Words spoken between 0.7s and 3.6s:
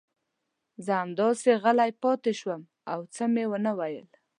زه همداسې غلی پاتې شوم او څه مې